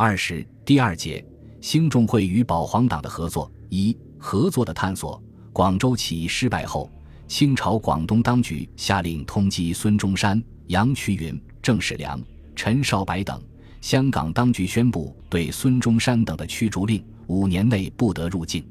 [0.00, 1.26] 二十第二节，
[1.60, 5.20] 兴中会与保皇党的合作一合作的探索。
[5.52, 6.88] 广州起义失败后，
[7.26, 12.22] 清朝广东当局下令通缉孙中山、杨衢云、郑世良、
[12.54, 13.42] 陈少白等。
[13.80, 18.64] 香港当局宣布对孙中山等的驱逐令，五年内不得入境。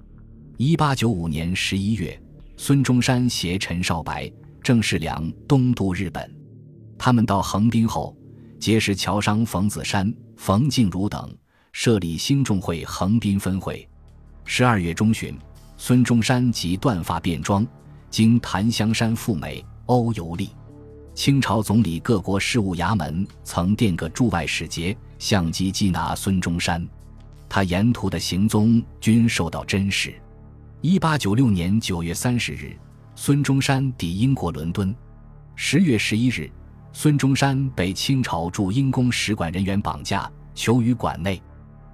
[0.56, 2.18] 一八九五年十一月，
[2.56, 4.32] 孙中山携陈少白、
[4.64, 6.34] 郑世良东渡日本。
[6.98, 8.16] 他们到横滨后，
[8.60, 11.36] 结识侨商冯子山、冯静茹等，
[11.72, 13.88] 设立兴中会横滨分会。
[14.46, 15.38] 十二月中旬，
[15.78, 17.66] 孙中山即断发变装，
[18.10, 20.50] 经檀香山赴美欧游历。
[21.14, 26.86] 清朝总理各国事务衙门曾电个驻外使节，相机缉拿孙中山，
[27.50, 30.14] 他沿途的行踪均受到侦视。
[30.82, 32.78] 一八九六年九月三十日，
[33.16, 34.96] 孙中山抵英国伦敦。
[35.56, 36.50] 十月十一日，
[36.94, 41.42] 孙中山被清朝驻英公使馆人员绑架，囚于馆内。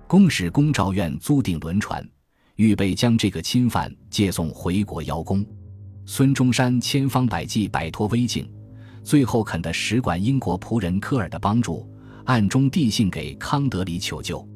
[0.07, 2.07] 公使龚兆院租定轮船，
[2.55, 5.45] 预备将这个侵犯接送回国邀功。
[6.05, 8.49] 孙中山千方百计摆脱危境。
[9.03, 11.85] 最后肯的使馆英国仆人科尔的帮助，
[12.23, 14.47] 暗中递信给康德黎求救。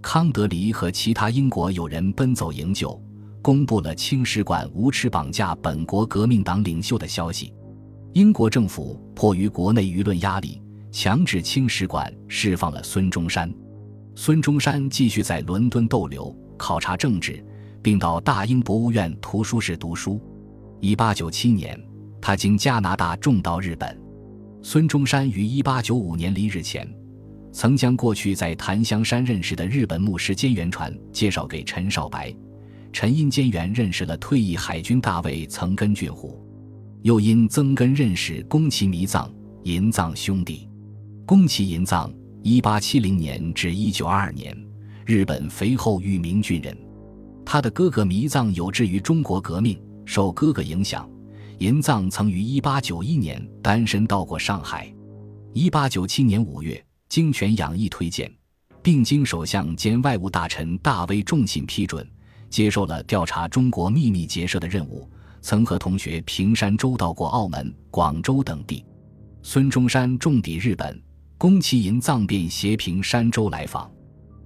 [0.00, 3.00] 康德黎和其他英国友人奔走营救，
[3.42, 7.52] 公布了清使馆无耻绑架本国革命党领袖的消息。
[8.12, 13.52] 英国政府迫于国内舆论压力，强制清使馆释放了孙中山。
[14.14, 17.44] 孙中山继续在伦敦逗留，考察政治，
[17.82, 20.20] 并到大英博物院图书室读书。
[20.80, 21.78] 一八九七年。
[22.20, 23.96] 他经加拿大重到日本。
[24.60, 26.86] 孙中山于1895年离日前，
[27.52, 32.34] 曾将过去在檀香山认识的日本牧师兼元传介绍给陈少白。
[32.92, 36.44] 陈因兼元认识了退役海军大尉曾根俊虎，
[37.02, 39.32] 又因曾根认识宫崎弥藏、
[39.62, 40.68] 银藏兄弟。
[41.24, 44.66] 宫崎银藏，1870年至1922年，
[45.06, 46.76] 日本肥后裕明军人。
[47.44, 51.08] 他的哥哥弥藏有志于中国革命，受哥哥影响。
[51.58, 54.92] 银藏曾于1891年单身到过上海。
[55.54, 58.30] 1897年5月，经权养义推荐，
[58.82, 62.08] 并经首相兼外务大臣大威重信批准，
[62.50, 65.08] 接受了调查中国秘密结社的任务。
[65.48, 68.84] 曾和同学平山周到过澳门、广州等地。
[69.40, 71.02] 孙中山重抵日本，
[71.38, 73.90] 宫崎寅藏便携平山周来访。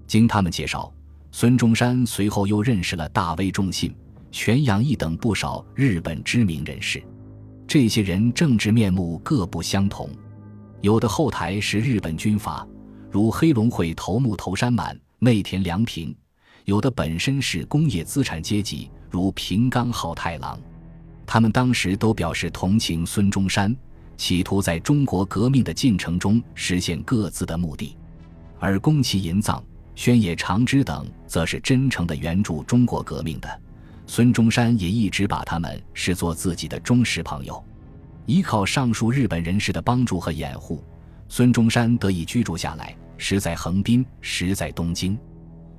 [0.06, 0.94] 经他们介绍，
[1.32, 3.92] 孙中山随后又认识了大威重信。
[4.30, 7.02] 全养义等不少日本知名人士，
[7.66, 10.08] 这些人政治面目各不相同，
[10.82, 12.64] 有的后台是日本军阀，
[13.10, 16.14] 如黑龙会头目头山满、内田良平；
[16.64, 20.56] 有的本身是工业资产阶级，如平冈浩太郎。
[21.32, 23.74] 他们当时都表示同情孙中山，
[24.18, 27.96] 企图在中国革命的进程中实现各自的目的，
[28.58, 33.60] 而宫崎银藏、宣野长之等则是真诚的援助中国革命的。
[34.06, 37.64] 孙中山也一直把他们视作自己的忠实朋友，
[38.26, 40.84] 依靠上述日本人士的帮助和掩护，
[41.30, 45.18] 孙中山得以居住下来，时在横滨，时在东京。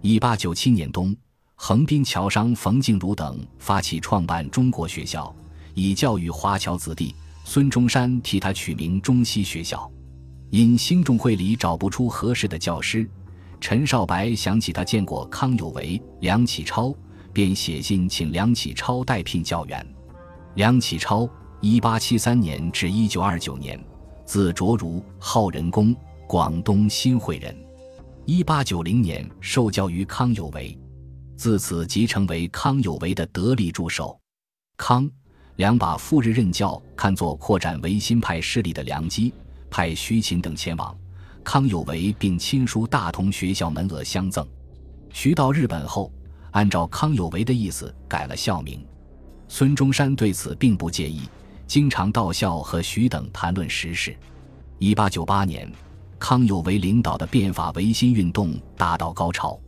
[0.02, 1.16] 一八九七年冬，
[1.53, 5.31] 横滨侨商冯静茹等发起创办中国学校，
[5.73, 7.16] 以教育华侨子弟。
[7.45, 9.91] 孙中山替他取名中西学校。
[10.50, 13.09] 因兴中会里找不出合适的教师，
[13.59, 16.94] 陈少白想起他见过康有为、梁启超。
[17.34, 19.84] 便写信请梁启超代聘教员。
[20.53, 21.28] 梁启超，
[21.61, 23.84] 一八七三年至一九二九年，
[24.23, 25.95] 字卓如，号仁公，
[26.28, 27.57] 广东新会人。
[28.25, 30.78] 一八九零年受教于康有为，
[31.35, 34.16] 自此即成为康有为的得力助手。
[34.78, 35.09] 康、
[35.58, 39.34] 两把赴日任教看作扩展维新派势力的良机，
[39.69, 40.96] 派徐勤等前往。
[41.44, 44.47] 康有为并亲书大同学校门额相赠。
[45.12, 46.12] 徐到日本后。
[46.53, 48.86] 按照康有为的意思改了校名，
[49.47, 51.22] 孙中山对此并不介意，
[51.66, 54.16] 经常到校和徐等谈论时事。
[54.78, 55.68] 一八九八年，
[56.20, 59.59] 康有为领导的变法维新运动达到高潮。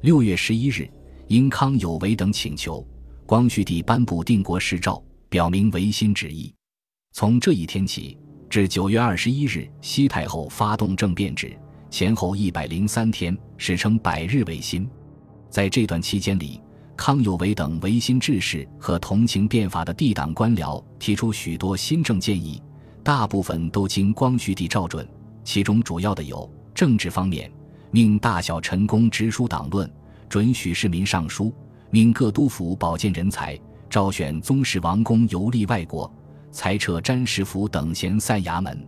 [0.00, 0.90] 六月十一日，
[1.28, 2.84] 因康有为等请求，
[3.26, 5.00] 光绪帝颁布定国誓诏，
[5.34, 6.54] 表明维新旨意。
[7.10, 8.16] 从这一天起
[8.48, 11.58] 至九月二十一日，西太后发动政变止，
[11.90, 14.88] 前后一百零三天，史称百日维新。
[15.50, 16.60] 在这段期间里，
[16.96, 22.62] 康有为等维新志士和同情变法的帝党官僚提出许多新政建议，
[23.02, 25.04] 大部分都经光绪帝照准。
[25.42, 27.50] 其中主要的有政治方面，
[27.90, 29.92] 命大小臣工直书党论，
[30.28, 31.52] 准许市民上书，
[31.90, 33.58] 命各督府保荐人才，
[33.94, 36.12] 招选宗室王公游历外国，
[36.50, 38.84] 裁撤詹事府等闲散衙门。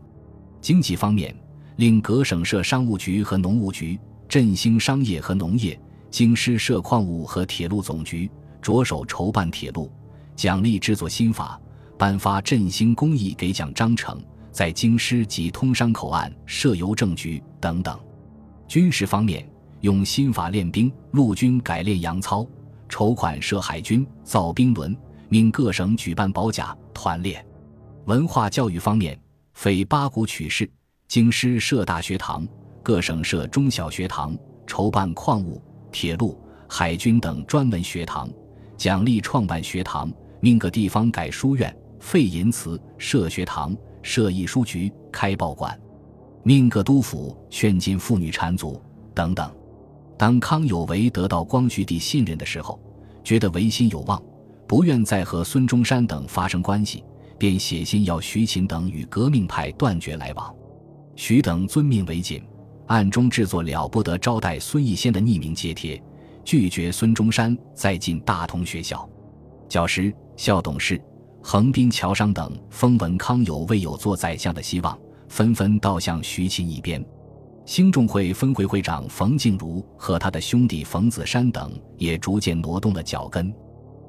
[0.61, 1.32] 经济方面，
[1.76, 3.97] 令各省设商务局和农务局。
[4.29, 5.81] 振兴商业和农业，
[6.11, 8.29] 京师设矿物和铁路总局，
[8.61, 9.88] 着手筹办铁路，
[10.35, 11.56] 奖励制作新法，
[11.97, 14.20] 颁发振兴工艺给奖章程，
[14.50, 17.97] 在京师及通商口岸设邮政局等等。
[18.67, 19.49] 军事方面，
[19.82, 22.44] 用新法练兵，陆军改练洋操，
[22.88, 24.96] 筹款设海军，造兵轮，
[25.28, 27.44] 命各省举办保甲团练。
[28.06, 29.18] 文化教育方面，
[29.54, 30.70] 废八股取士，
[31.08, 32.46] 京师设大学堂，
[32.82, 34.36] 各省设中小学堂，
[34.66, 35.60] 筹办矿物、
[35.90, 38.30] 铁路、海军等专门学堂，
[38.76, 45.76] 奖励创办学堂，命各地方改书院，废淫祠，设学堂，设艺书局，开报馆。
[46.44, 48.80] 命各督府劝进妇女缠足
[49.12, 49.52] 等等。
[50.18, 52.80] 当康有为得到光绪帝信任的时候，
[53.22, 54.22] 觉得维新有望，
[54.66, 57.04] 不愿再和孙中山等发生关系，
[57.38, 60.54] 便写信要徐勤等与革命派断绝来往。
[61.14, 62.42] 徐等遵命为谨，
[62.86, 66.02] 暗中制作了不得招待孙逸仙的匿名揭贴，
[66.44, 69.08] 拒绝孙中山再进大同学校。
[69.69, 71.00] 教师、校董事、
[71.42, 74.98] 横滨侨商等风闻康有为有做宰相的希望。
[75.28, 77.04] 纷纷倒向徐勤一边，
[77.66, 83.52] 兴中会分会会长冯静茹和他的兄弟冯子山等也逐渐挪动了脚跟。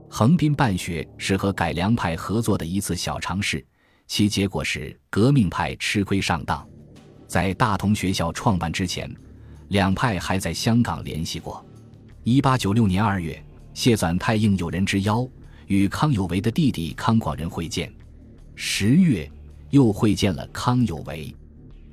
[0.08, 3.66] 横滨办学是和改良派合作的一次小尝试，
[4.06, 6.66] 其结果是革命派吃亏上当。
[7.26, 9.12] 在大同学校创办之前，
[9.70, 11.66] 两派还在香港联系过。
[12.24, 13.44] 一八九六年二月，
[13.74, 15.28] 谢纂泰应友人之邀，
[15.66, 17.92] 与康有为的弟弟康广仁会见。
[18.56, 19.30] 十月。
[19.70, 21.36] 又会见了康有为，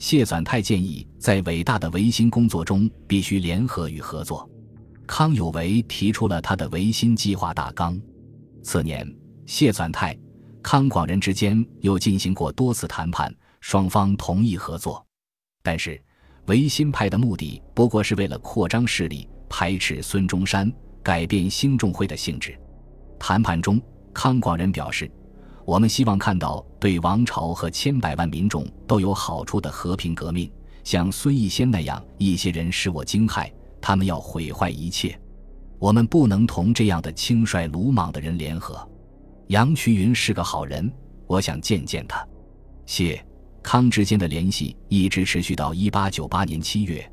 [0.04, 4.46] 谢纂泰建议在伟大的维新工作中必须联合与合作。
[5.06, 7.98] 康有为提出了他的维新计划大纲。
[8.62, 9.10] 次年，
[9.46, 10.14] 谢纂泰、
[10.62, 15.02] 康广仁之间又进行过多次谈判，双方同意合作。
[15.62, 15.98] 但是，
[16.48, 20.70] 维新派的目的不过是为了扩张势力，排斥孙中山，
[21.02, 22.54] 改变兴中会的性质。
[23.18, 23.80] 谈判中，
[24.12, 25.10] 康广仁表示。
[25.66, 30.50] 我们希望看到对王朝和千百万民众都有好处的和平革命。
[30.82, 33.50] 像孙逸仙那样一些人使我惊骇，
[33.80, 35.18] 他们要毁坏一切。
[35.78, 38.86] 我们不能同这样的轻率鲁莽的人联合。
[39.46, 40.92] 杨衢云是个好人，
[41.26, 42.26] 我想见见他。
[42.84, 43.24] 谢
[43.62, 47.10] 康之间的联系一直持续到一八九八年七月，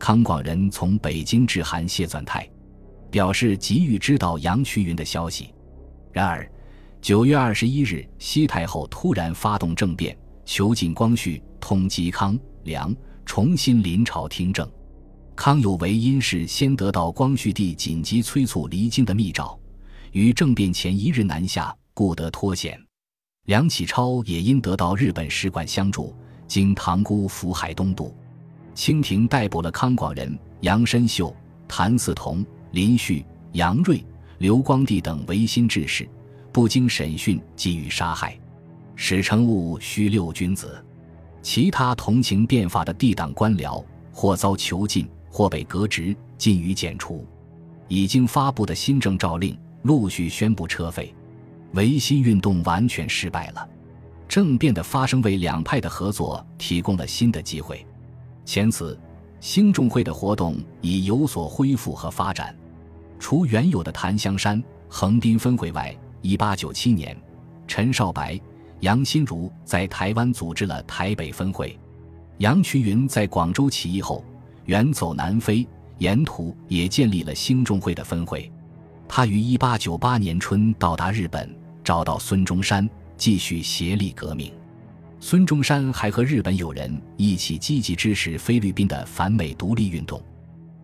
[0.00, 2.48] 康广仁从北京致函谢纂泰，
[3.08, 5.54] 表示急于知道杨衢云的消息。
[6.10, 6.50] 然而。
[7.02, 12.94] 九月二十一日，西太后突然发动政变，囚禁光绪，通缉康梁，
[13.26, 14.70] 重新临朝听政。
[15.34, 19.58] 康有为因事先得到光绪帝紧急催促离京的密诏，
[20.12, 22.80] 于政变前一日南下，故得脱险。
[23.46, 26.14] 梁启超也因得到日本使馆相助，
[26.46, 28.14] 经塘沽福海东渡。
[28.76, 31.34] 清廷逮捕了康广仁、杨申秀、
[31.66, 34.06] 谭嗣同、林旭、杨锐、
[34.38, 36.08] 刘光第等维新志士。
[36.52, 38.38] 不经审讯即予杀害，
[38.94, 40.84] 史称戊戌六君子。
[41.40, 43.82] 其他同情变法的帝党官僚，
[44.12, 47.26] 或遭囚禁，或被革职，禁予剪除。
[47.88, 51.12] 已经发布的新政诏令陆续宣布撤废，
[51.72, 53.68] 维新运动完全失败了。
[54.28, 57.84] 政变的发生为两派的合作提供了新的机会。
[58.44, 58.98] 前此，
[59.40, 62.56] 兴中会的活动已有所恢复和发展，
[63.18, 65.94] 除原有的檀香山、横滨分会外。
[66.22, 67.16] 一八九七年，
[67.66, 68.40] 陈少白、
[68.80, 71.78] 杨新如在台湾组织了台北分会。
[72.38, 74.24] 杨衢云在广州起义后，
[74.64, 75.66] 远走南非，
[75.98, 78.50] 沿途也建立了兴中会的分会。
[79.08, 84.52] 他于一八九八年春到达日本，找到孙中山，继续协力革命。
[85.20, 90.20] 孙中山还和日本友人一起积极支持菲律宾的反美独立运动。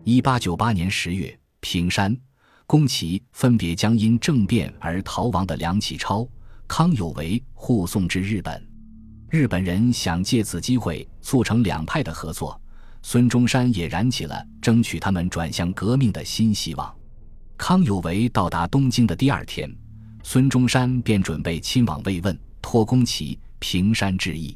[0.03, 2.15] 一八九八年十月，平山。
[2.69, 6.29] 宫崎分别将因政变而逃亡的梁启超、
[6.67, 8.63] 康有为护送至日本。
[9.27, 12.61] 日本人想借此机会促成两派的合作，
[13.01, 16.95] 孙中山也燃起了争取他们转向革命的新希望。
[17.57, 19.67] 康有为到达东京的第二天，
[20.21, 24.55] 孙中山便准备亲往慰问，托宫崎、平山致意。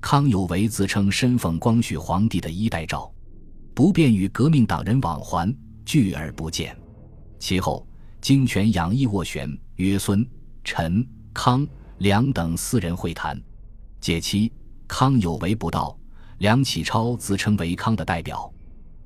[0.00, 3.08] 康有为自称身奉光绪皇帝的衣带诏，
[3.72, 6.76] 不便与革命党人往还，拒而不见。
[7.44, 7.86] 其后，
[8.22, 9.46] 经权养义斡旋，
[9.76, 10.26] 约孙、
[10.64, 13.38] 陈、康、梁等四人会谈。
[14.00, 14.50] 解期，
[14.88, 15.94] 康有为不到，
[16.38, 18.50] 梁启超自称为康的代表。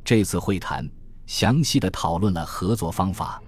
[0.05, 0.89] 这次会谈
[1.27, 3.43] 详细的讨论了合作方法。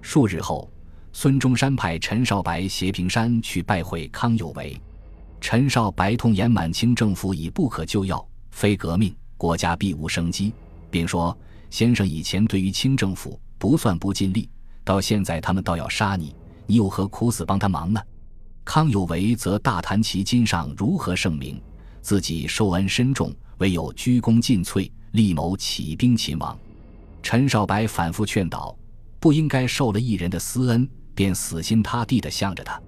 [0.00, 0.72] 数日后，
[1.12, 4.74] 孙中山派陈少白携平山去拜会康有为。
[5.38, 10.54] 陈少白痛言满清政府已不可救药，非革命，国家必无生机，
[10.90, 11.36] 并说。
[11.68, 14.48] 先生以前对于清政府不算不尽力，
[14.82, 16.34] 到现在他们倒要杀你，
[16.66, 18.00] 你有何苦死帮他忙呢？
[18.64, 21.60] 康有为则大谈其今上如何盛名，
[22.00, 26.58] 自己受恩深重，唯有鞠躬尽瘁，力谋起兵勤王。
[27.22, 28.74] 陈少白反复劝导，
[29.18, 32.80] 不应该受了一人的私恩，便死心塌地地向着他。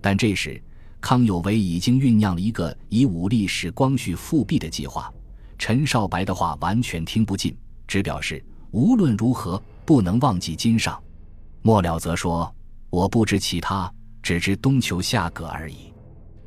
[0.00, 0.62] 但这时，
[1.00, 5.12] 康有为已经酝酿了一个以武力使光绪复辟的计划。
[5.58, 7.56] 陈少白的话完全听不进，
[7.88, 11.00] 只表示无论如何不能忘记金上。
[11.62, 12.52] 末了则说
[12.90, 15.92] ：“我不知其他，只知东求下葛而已。”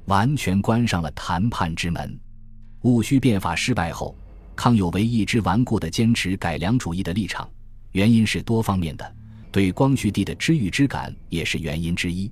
[0.05, 2.19] 完全关上了谈判之门。
[2.81, 4.15] 戊戌变法失败后，
[4.55, 7.49] 康有为一直顽固地坚持改良主义的立场，
[7.93, 9.15] 原因是多方面的，
[9.51, 12.31] 对光绪帝的知遇之感也是原因之一。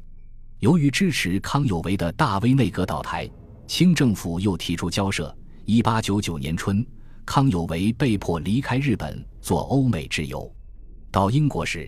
[0.60, 3.27] 由于支持康有为的大威内阁倒台，
[3.65, 5.36] 清政府又提出交涉。
[5.65, 6.86] 一八九九年春，
[7.25, 10.53] 康有为被迫离开日本，做欧美之游。
[11.13, 11.88] 到英国时，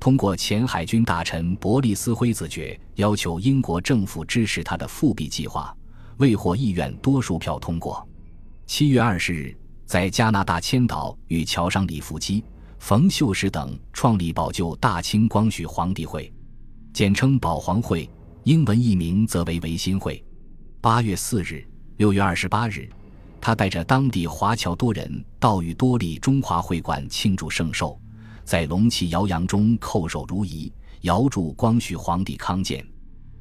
[0.00, 5.72] 通过前海军大臣伯利斯辉子爵要求英国政府支持他的复辟计划，
[6.16, 8.04] 未获议院多数票通过。
[8.66, 12.42] 七月二十日，在加拿大千岛与侨商李福基、
[12.80, 16.32] 冯秀石等创立保救大清光绪皇帝会，
[16.92, 18.10] 简称保皇会，
[18.42, 20.20] 英文译名则为维新会。
[20.80, 21.64] 八月四日、
[21.98, 22.90] 六月二十八日。
[23.40, 28.00] 他带着当地华侨多人到与多利中华会馆庆祝圣寿，
[28.44, 30.70] 在龙旗摇扬中叩首如仪，
[31.00, 32.86] 遥祝光绪皇帝康健。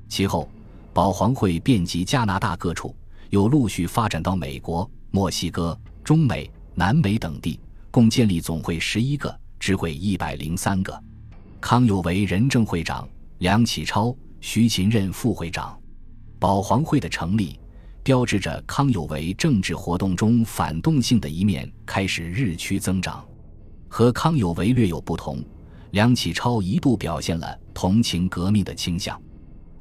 [0.08, 0.50] 其后，
[0.94, 2.96] 保皇会遍及加拿大各处，
[3.30, 7.60] 又陆续发展到美国、墨西哥、中美、南美等地，
[7.92, 11.04] 共建立总会十一个，支会一百零三个。
[11.60, 13.08] 康有为任正会长，
[13.40, 15.78] 梁启超、徐勤任副会长。
[16.40, 17.60] 保皇会的成立。
[18.04, 23.26] 标志着康有为政治活动中反动性的一面开始日趋增长。
[23.94, 25.38] 和康有为略有不同，
[25.92, 29.22] 梁启超一度表现了同情革命的倾向。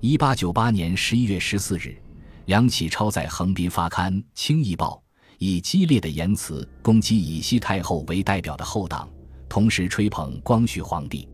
[0.00, 1.96] 一八九八年十一月十四日，
[2.44, 5.02] 梁启超在横滨发刊《清议报》，
[5.38, 9.08] 以激烈的言辞攻击以西太后为代表的后党，
[9.48, 11.26] 同时吹捧光绪皇帝。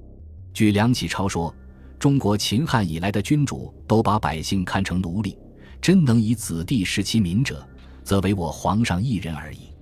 [0.54, 1.52] 据梁启超说，
[1.99, 5.37] 中国秦汉以来的君主都把百姓看成奴隶。
[5.82, 7.68] 真能以子弟视其民者，
[8.04, 9.75] 则唯我皇上一人而已。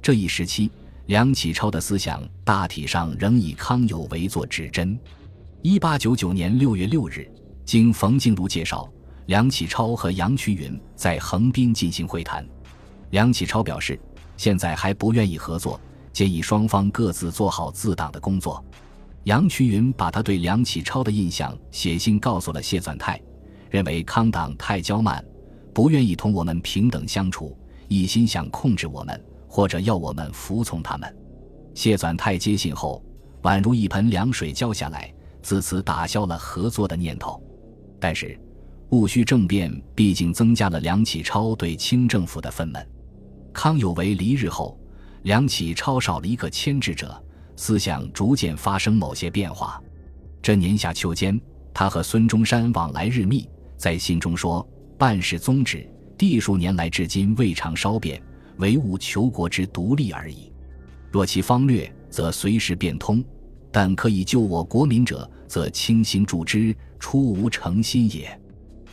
[0.00, 0.70] 这一时期，
[1.06, 4.98] 梁启超的思想大体上仍以康有为作指针。
[5.62, 7.30] 一八九九年六月六日，
[7.64, 8.88] 经冯静如介绍，
[9.26, 12.44] 梁启超和杨衢云在横滨进行会谈。
[13.10, 13.96] 梁启超表示，
[14.36, 15.80] 现在还不愿意合作，
[16.12, 18.64] 建议双方各自做好自党的工作。
[19.24, 23.20] 杨衢云把他对梁启超的印象写信告诉了谢纂泰，
[23.70, 25.24] 认为康党太骄慢。
[25.72, 29.24] 不愿意同我们平等相处，一心想控制我们，
[29.56, 31.16] 或者要我们服从他们。
[31.74, 33.02] 谢纂泰接信后，
[33.40, 35.10] 宛如一盆凉水浇下来，
[35.40, 37.42] 自此打消了合作的念头。
[37.98, 38.38] 但是，
[38.90, 42.86] 戊戌政变毕竟增加了梁启超对清政府的愤懑。
[43.50, 44.78] 康有为离日后，
[45.22, 47.18] 梁启超少了一个牵制者，
[47.56, 49.82] 思想逐渐发生某些变化。
[50.42, 51.40] 这年夏秋间，
[51.72, 53.48] 他和孙中山往来日密，
[53.78, 54.68] 在信中说。
[54.98, 58.22] 办事宗旨，地数年来至今未尝稍变，
[58.58, 60.52] 唯务求国之独立而已。
[61.10, 63.22] 若其方略，则随时变通；
[63.70, 68.38] 但可以救我国民者，则倾心助之，出无诚心也。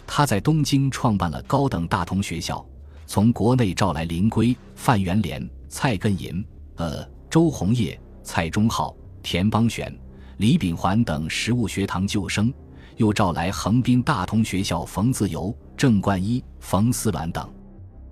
[0.06, 2.66] 他在东京创办了高等大同学校，
[3.06, 9.94] 从国内召来林圭、范元濂、蔡根银、呃周鸿业、蔡中浩、田邦选、
[10.38, 12.54] 李秉环等实物学堂旧生。
[12.98, 17.52] 又召来横滨大同学校冯自由、郑冠一、冯思鸾等，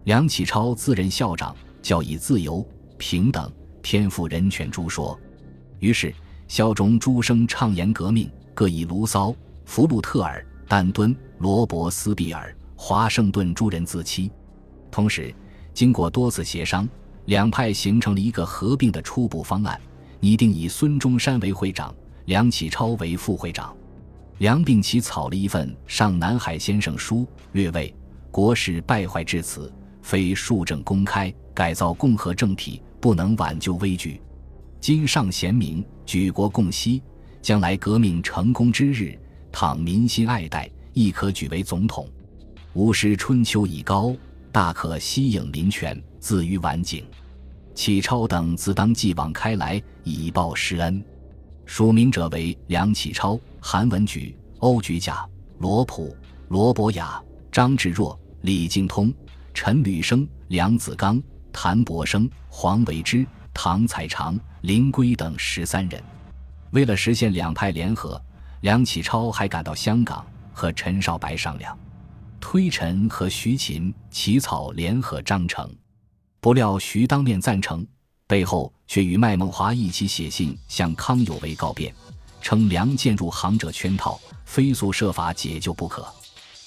[0.04, 2.66] 梁启超自任校长，教以自由、
[2.98, 3.52] 平等、
[3.84, 5.20] 天赋人权诸说。
[5.80, 6.14] 于是
[6.48, 14.32] 校中诸生畅言革命，各以卢骚、福鲁特尔、但敦、罗伯斯庇尔、华盛顿诸人自欺。
[14.90, 15.34] 同时，
[15.72, 16.90] 经过多次协商，
[17.26, 19.80] 两派形成了一个合并的初步方案，
[20.20, 21.94] 拟定以孙中山为会长，
[22.26, 23.76] 梁启超为副会长。
[24.40, 27.94] 梁秉琦草了一份上南海先生书，略谓
[28.32, 34.22] 国事败坏至此，非庶政公开，改造共和政体，不能挽救危局。
[34.80, 37.02] 今上贤明，举国共惜，
[37.42, 39.18] 将来革命成功之日，
[39.52, 42.08] 倘民心爱戴，亦可举为总统。
[42.74, 44.16] 吾师春秋已高，
[44.52, 47.04] 大可息影临泉，自于晚景。
[47.74, 51.04] 启超等自当继往开来，以报师恩。
[51.66, 53.40] 署名者为梁启超。
[53.64, 55.24] 韩文举、欧举甲、
[55.60, 56.16] 罗普、
[56.50, 59.14] 罗伯雅、张志若、李敬通、
[59.54, 66.02] 陈履生、梁子刚、谭伯生、黄维之、唐才常、林圭等十三人。
[66.72, 68.22] 为了实现两派联合，
[68.62, 71.78] 梁启超还赶到香港和陈少白商量，
[72.40, 75.70] 推陈和徐勤起草联合章程。
[76.40, 77.86] 不料徐当面赞成，
[78.26, 81.94] 背后却与麦孟华一起写信向康有为告变，
[82.42, 86.08] 称梁渐入行者圈套，非速设法解救不可。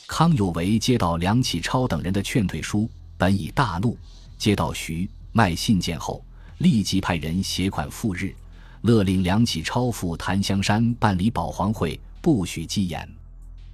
[0.07, 3.97] 康有为接到梁启超等人的劝退书，本已大怒，
[4.37, 6.25] 接到徐迈信件后，
[6.59, 8.35] 立即派人携款赴日。
[8.83, 13.09] 勒令梁启超赴檀香山办理保皇会，不许积言。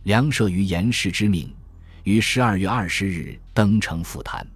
[0.05, 1.53] 梁摄于严氏之命，
[2.05, 4.47] 于十二月二十日登城赴坛。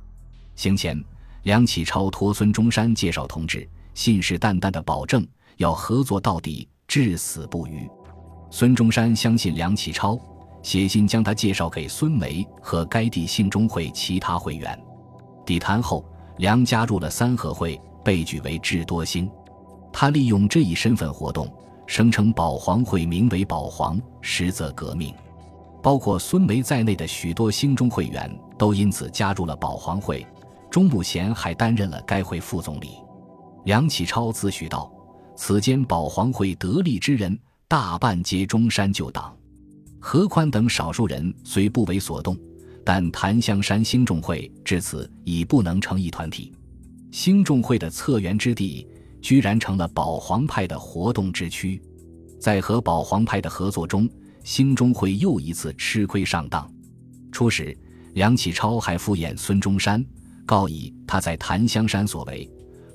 [0.55, 1.03] 行前，
[1.43, 5.27] 梁启超托孙中山介绍同志，信誓旦旦的保证
[5.57, 7.91] 要合作到底，至死不渝。
[8.49, 10.17] 孙中山相信梁启超，
[10.65, 14.77] 写信将他介绍给孙梅和该地兴中会其他会员。
[15.45, 16.03] 抵坛后，
[16.39, 19.31] 梁加入了三合会，被举为智多星。
[19.93, 21.47] 他利用这一身份活动，
[21.87, 25.15] 声称保皇会名为保皇，实则革命。
[25.83, 30.27] 包括孙梅在内的许多兴中会员都因此加入了保皇会。
[30.71, 32.97] 钟慕贤还担任了该会副总理。
[33.65, 34.91] 梁启超自诩道
[35.37, 39.37] ：“此间保皇会得力之人，大半皆中山旧党。
[40.07, 42.37] 何宽等少数人虽不为所动，
[42.85, 46.53] 但檀香山兴众会至此已不能成一团体。
[47.11, 48.87] 兴众会的策源之地。”
[49.25, 51.81] 居然成了保皇派的活动之区，
[52.39, 54.07] 在和保皇派的合作中，
[54.43, 56.71] 兴中会又一次吃亏上当。
[57.33, 57.75] 初时，
[58.13, 60.05] 梁启超还敷衍孙中山，
[60.45, 62.47] 告以他在檀香山所为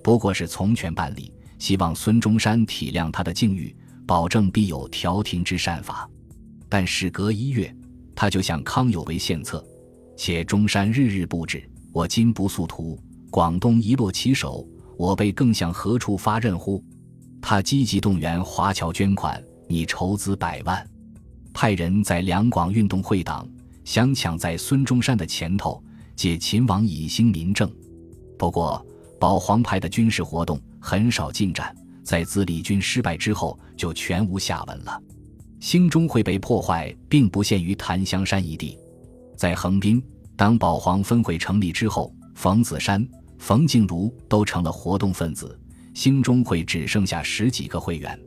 [0.04, 3.76] 不过是从权办理，希望孙中山体谅他的境遇，
[4.06, 6.08] 保证必有调停之善法。
[6.70, 7.76] 但时隔一月，
[8.16, 9.66] 他就向康有为献策，
[10.16, 12.98] 且中山日日不止，我今不速图，
[13.32, 14.66] 广东一落其手。
[14.96, 16.84] 我辈更向何处发任乎？
[17.42, 20.86] 他积极动员华侨捐款，拟筹资百万，
[21.54, 23.48] 派人在两广运动会党，
[23.86, 25.82] 想抢在孙中山的前头，
[26.18, 27.72] 借秦王以兴民政。
[28.38, 28.86] 不过，
[29.18, 35.02] 保皇派的军事活动很少进展，在自立军失败之后就全无下文了。
[35.60, 38.78] 兴中会被破坏，并不限于檀香山一地，
[39.36, 40.02] 在横滨，
[40.36, 43.08] 当保皇分会成立之后，冯子山。
[43.38, 45.58] 冯静茹都成了活动分子，
[45.94, 48.20] 兴中会只剩下十几个会员。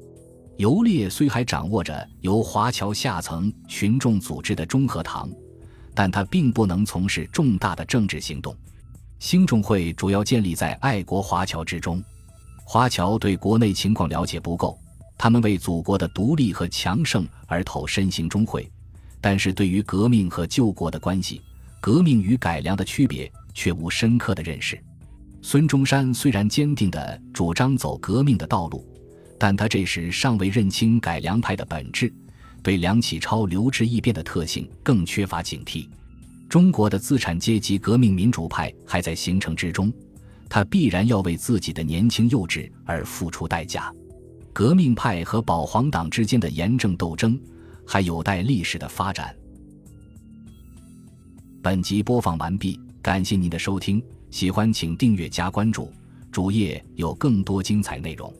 [0.57, 5.29] 游烈虽还掌握着由华侨下层群众组织的中和堂，
[5.95, 8.57] 但他并不能从事重大的政治行动。
[9.19, 12.03] 兴中会主要建立在爱国华侨之中，
[12.65, 14.79] 华侨对国内情况了解不够，
[15.23, 18.69] 他们为祖国的独立和强盛而投身兴中会，
[19.21, 21.41] 但是对于革命和救国的关系、
[21.81, 24.77] 革命与改良的区别却无深刻的认识。
[25.41, 28.85] 孙中山虽然坚定地主张走革命的道路，
[29.39, 32.13] 但他这时尚未认清改良派的本质，
[32.61, 35.89] 对梁启超留置异变的特性更缺乏警惕。
[36.49, 39.93] 中国的资产阶级革命民主派还在形成之中，
[40.49, 43.95] 他必然要为自己的年轻幼稚而付出代价。
[44.53, 47.41] 革命派和保皇党之间的严正斗争
[47.87, 49.35] 还有待历史的发展。
[51.63, 54.03] 本集播放完毕，感谢您的收听。
[54.31, 55.93] 喜欢请订阅加关注，
[56.31, 58.33] 主页有更多精彩内容。